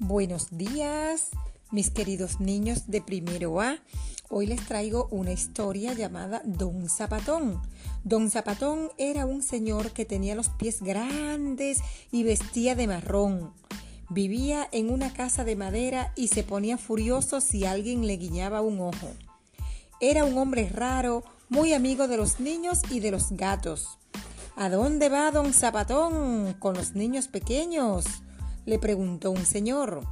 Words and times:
Buenos 0.00 0.56
días, 0.56 1.30
mis 1.72 1.90
queridos 1.90 2.38
niños 2.38 2.86
de 2.86 3.02
primero 3.02 3.60
A. 3.60 3.78
Hoy 4.30 4.46
les 4.46 4.64
traigo 4.64 5.08
una 5.10 5.32
historia 5.32 5.92
llamada 5.92 6.40
Don 6.44 6.88
Zapatón. 6.88 7.60
Don 8.04 8.30
Zapatón 8.30 8.92
era 8.96 9.26
un 9.26 9.42
señor 9.42 9.90
que 9.90 10.04
tenía 10.04 10.36
los 10.36 10.50
pies 10.50 10.82
grandes 10.82 11.80
y 12.12 12.22
vestía 12.22 12.76
de 12.76 12.86
marrón. 12.86 13.52
Vivía 14.08 14.68
en 14.70 14.88
una 14.88 15.12
casa 15.12 15.42
de 15.44 15.56
madera 15.56 16.12
y 16.14 16.28
se 16.28 16.44
ponía 16.44 16.78
furioso 16.78 17.40
si 17.40 17.64
alguien 17.64 18.06
le 18.06 18.18
guiñaba 18.18 18.60
un 18.60 18.78
ojo. 18.78 19.10
Era 20.00 20.24
un 20.24 20.38
hombre 20.38 20.68
raro, 20.68 21.24
muy 21.48 21.72
amigo 21.72 22.06
de 22.06 22.18
los 22.18 22.38
niños 22.38 22.82
y 22.88 23.00
de 23.00 23.10
los 23.10 23.32
gatos. 23.32 23.98
¿A 24.54 24.70
dónde 24.70 25.08
va 25.08 25.32
don 25.32 25.52
Zapatón 25.52 26.54
con 26.60 26.74
los 26.74 26.94
niños 26.94 27.26
pequeños? 27.26 28.04
Le 28.68 28.78
preguntó 28.78 29.30
un 29.30 29.46
señor. 29.46 30.02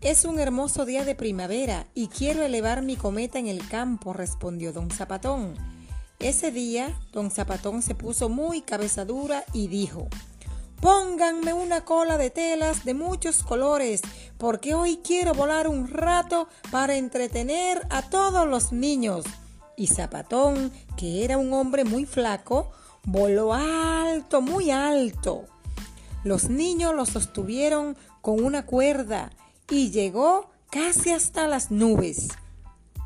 Es 0.00 0.24
un 0.24 0.40
hermoso 0.40 0.84
día 0.84 1.04
de 1.04 1.14
primavera 1.14 1.86
y 1.94 2.08
quiero 2.08 2.42
elevar 2.42 2.82
mi 2.82 2.96
cometa 2.96 3.38
en 3.38 3.46
el 3.46 3.66
campo, 3.68 4.12
respondió 4.12 4.72
don 4.72 4.90
Zapatón. 4.90 5.54
Ese 6.18 6.50
día, 6.50 6.98
don 7.12 7.30
Zapatón 7.30 7.82
se 7.82 7.94
puso 7.94 8.28
muy 8.28 8.62
cabezadura 8.62 9.44
y 9.52 9.68
dijo, 9.68 10.08
Pónganme 10.80 11.52
una 11.52 11.84
cola 11.84 12.18
de 12.18 12.30
telas 12.30 12.84
de 12.84 12.94
muchos 12.94 13.44
colores, 13.44 14.00
porque 14.36 14.74
hoy 14.74 14.98
quiero 15.04 15.32
volar 15.32 15.68
un 15.68 15.86
rato 15.86 16.48
para 16.72 16.96
entretener 16.96 17.86
a 17.90 18.02
todos 18.02 18.48
los 18.48 18.72
niños. 18.72 19.24
Y 19.76 19.86
Zapatón, 19.86 20.72
que 20.96 21.24
era 21.24 21.38
un 21.38 21.52
hombre 21.52 21.84
muy 21.84 22.04
flaco, 22.04 22.72
voló 23.04 23.54
alto, 23.54 24.40
muy 24.40 24.72
alto. 24.72 25.44
Los 26.24 26.50
niños 26.50 26.94
lo 26.94 27.06
sostuvieron 27.06 27.96
con 28.20 28.44
una 28.44 28.66
cuerda 28.66 29.30
y 29.70 29.90
llegó 29.90 30.50
casi 30.70 31.10
hasta 31.10 31.46
las 31.46 31.70
nubes. 31.70 32.28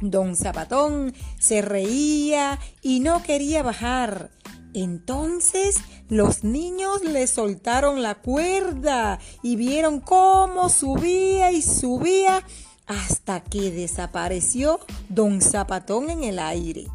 Don 0.00 0.36
Zapatón 0.36 1.14
se 1.38 1.62
reía 1.62 2.58
y 2.82 3.00
no 3.00 3.22
quería 3.22 3.62
bajar. 3.62 4.30
Entonces 4.74 5.76
los 6.08 6.42
niños 6.42 7.02
le 7.04 7.26
soltaron 7.26 8.02
la 8.02 8.16
cuerda 8.16 9.20
y 9.42 9.56
vieron 9.56 10.00
cómo 10.00 10.68
subía 10.68 11.52
y 11.52 11.62
subía 11.62 12.42
hasta 12.86 13.40
que 13.40 13.70
desapareció 13.70 14.80
don 15.08 15.40
Zapatón 15.40 16.10
en 16.10 16.24
el 16.24 16.38
aire. 16.38 16.88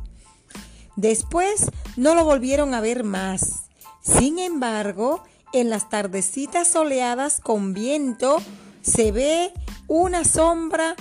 Después 0.98 1.72
no 1.96 2.14
lo 2.14 2.26
volvieron 2.26 2.74
a 2.74 2.82
ver 2.82 3.06
más. 3.06 3.70
Sin 4.02 4.38
embargo, 4.38 5.24
en 5.54 5.70
las 5.70 5.90
tardecitas 5.90 6.68
soleadas 6.68 7.40
con 7.42 7.74
viento 7.74 8.42
se 8.82 9.12
ve 9.12 9.52
una 9.88 10.24
sombra 10.24 10.96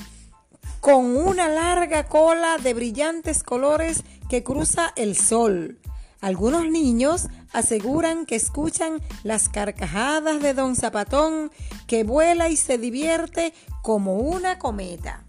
con 0.80 1.16
una 1.16 1.48
larga 1.48 2.06
cola 2.06 2.58
de 2.58 2.74
brillantes 2.74 3.42
colores 3.42 4.04
que 4.28 4.42
cruza 4.42 4.92
el 4.96 5.16
sol. 5.16 5.78
Algunos 6.20 6.68
niños 6.68 7.28
aseguran 7.52 8.26
que 8.26 8.36
escuchan 8.36 9.00
las 9.22 9.48
carcajadas 9.48 10.42
de 10.42 10.54
don 10.54 10.74
Zapatón 10.74 11.50
que 11.86 12.04
vuela 12.04 12.48
y 12.48 12.56
se 12.56 12.78
divierte 12.78 13.52
como 13.82 14.16
una 14.16 14.58
cometa. 14.58 15.24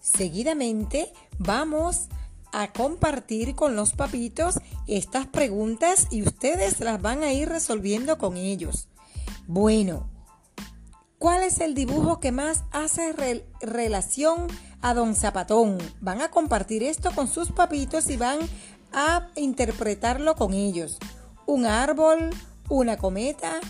Seguidamente 0.00 1.12
vamos 1.38 2.08
a 2.58 2.72
compartir 2.72 3.54
con 3.54 3.76
los 3.76 3.92
papitos 3.92 4.58
estas 4.88 5.28
preguntas 5.28 6.08
y 6.10 6.22
ustedes 6.22 6.80
las 6.80 7.00
van 7.00 7.22
a 7.22 7.32
ir 7.32 7.48
resolviendo 7.48 8.18
con 8.18 8.36
ellos. 8.36 8.88
Bueno, 9.46 10.10
¿cuál 11.20 11.44
es 11.44 11.60
el 11.60 11.74
dibujo 11.74 12.18
que 12.18 12.32
más 12.32 12.64
hace 12.72 13.14
relación 13.60 14.48
a 14.82 14.92
Don 14.92 15.14
Zapatón? 15.14 15.78
Van 16.00 16.20
a 16.20 16.32
compartir 16.32 16.82
esto 16.82 17.12
con 17.14 17.28
sus 17.28 17.52
papitos 17.52 18.10
y 18.10 18.16
van 18.16 18.40
a 18.92 19.28
interpretarlo 19.36 20.34
con 20.34 20.52
ellos. 20.52 20.98
Un 21.46 21.64
árbol, 21.64 22.30
una 22.68 22.96
cometa, 22.96 23.60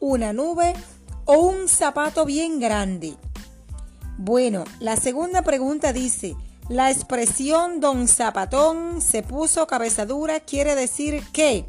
una 0.00 0.32
nube 0.32 0.72
o 1.26 1.34
un 1.34 1.68
zapato 1.68 2.24
bien 2.24 2.58
grande. 2.58 3.16
Bueno, 4.16 4.64
la 4.78 4.96
segunda 4.96 5.42
pregunta 5.42 5.92
dice, 5.92 6.36
la 6.70 6.88
expresión 6.88 7.80
don 7.80 8.06
Zapatón 8.06 9.00
se 9.00 9.24
puso 9.24 9.66
cabezadura 9.66 10.38
quiere 10.38 10.76
decir 10.76 11.20
que 11.32 11.66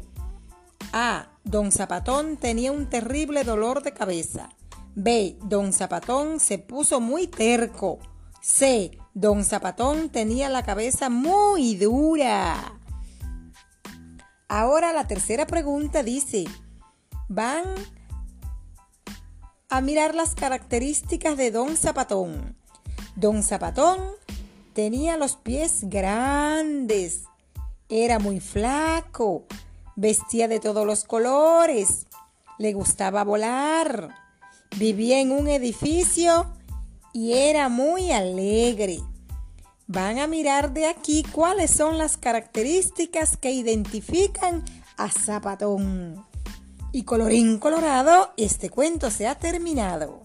A. 0.92 1.26
Don 1.42 1.72
Zapatón 1.72 2.36
tenía 2.36 2.70
un 2.70 2.88
terrible 2.88 3.42
dolor 3.42 3.82
de 3.82 3.92
cabeza. 3.92 4.50
B. 4.94 5.36
Don 5.42 5.72
Zapatón 5.72 6.38
se 6.38 6.58
puso 6.58 7.00
muy 7.00 7.26
terco. 7.26 7.98
C. 8.40 8.96
Don 9.12 9.44
Zapatón 9.44 10.08
tenía 10.08 10.48
la 10.48 10.62
cabeza 10.62 11.10
muy 11.10 11.74
dura. 11.74 12.78
Ahora 14.46 14.92
la 14.92 15.08
tercera 15.08 15.48
pregunta 15.48 16.04
dice, 16.04 16.44
van 17.28 17.64
a 19.68 19.80
mirar 19.80 20.14
las 20.14 20.36
características 20.36 21.36
de 21.36 21.50
Don 21.50 21.76
Zapatón. 21.76 22.56
Don 23.16 23.42
Zapatón 23.42 23.98
Tenía 24.72 25.18
los 25.18 25.36
pies 25.36 25.80
grandes, 25.82 27.24
era 27.90 28.18
muy 28.18 28.40
flaco, 28.40 29.44
vestía 29.96 30.48
de 30.48 30.60
todos 30.60 30.86
los 30.86 31.04
colores, 31.04 32.06
le 32.58 32.72
gustaba 32.72 33.22
volar, 33.22 34.14
vivía 34.78 35.20
en 35.20 35.30
un 35.30 35.48
edificio 35.48 36.54
y 37.12 37.34
era 37.34 37.68
muy 37.68 38.12
alegre. 38.12 39.00
Van 39.88 40.18
a 40.18 40.26
mirar 40.26 40.72
de 40.72 40.86
aquí 40.86 41.22
cuáles 41.22 41.70
son 41.70 41.98
las 41.98 42.16
características 42.16 43.36
que 43.36 43.50
identifican 43.50 44.64
a 44.96 45.10
Zapatón. 45.10 46.24
Y 46.92 47.02
colorín 47.02 47.58
colorado, 47.58 48.32
este 48.38 48.70
cuento 48.70 49.10
se 49.10 49.26
ha 49.26 49.34
terminado. 49.34 50.22